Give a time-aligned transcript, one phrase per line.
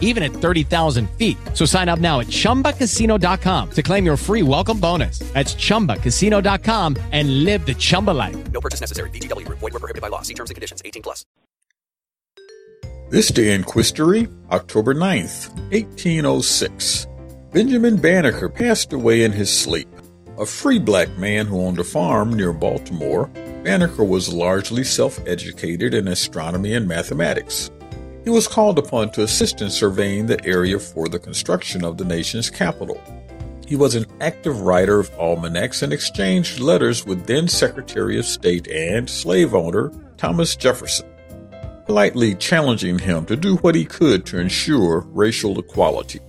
[0.00, 1.36] even at 30,000 feet.
[1.52, 5.18] So sign up now at chumbacasino.com to claim your free welcome bonus.
[5.34, 8.36] That's chumbacasino.com and live the Chumba life.
[8.52, 9.10] No purchase necessary.
[9.10, 9.58] VGW Group.
[9.58, 10.22] Void were prohibited by law.
[10.22, 10.80] See terms and conditions.
[10.84, 11.26] 18 plus.
[13.10, 17.06] This day in History, October 9th, 1806.
[17.52, 19.88] Benjamin Banneker passed away in his sleep.
[20.38, 23.26] A free black man who owned a farm near Baltimore,
[23.62, 27.70] Banneker was largely self educated in astronomy and mathematics.
[28.24, 32.06] He was called upon to assist in surveying the area for the construction of the
[32.06, 32.98] nation's capital.
[33.66, 38.66] He was an active writer of almanacs and exchanged letters with then Secretary of State
[38.68, 41.06] and slave owner Thomas Jefferson,
[41.84, 46.20] politely challenging him to do what he could to ensure racial equality.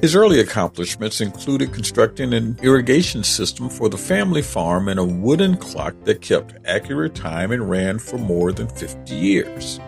[0.00, 5.56] His early accomplishments included constructing an irrigation system for the family farm and a wooden
[5.56, 9.80] clock that kept accurate time and ran for more than 50 years.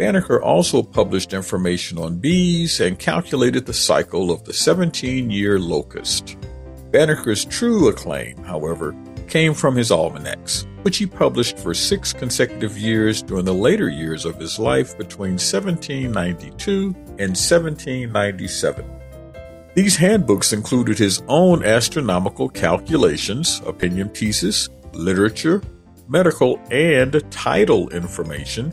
[0.00, 6.38] Banneker also published information on bees and calculated the cycle of the 17 year locust.
[6.90, 8.96] Banneker's true acclaim, however,
[9.28, 14.24] came from his almanacs, which he published for six consecutive years during the later years
[14.24, 18.86] of his life between 1792 and 1797.
[19.74, 25.62] These handbooks included his own astronomical calculations, opinion pieces, literature,
[26.08, 28.72] medical, and tidal information,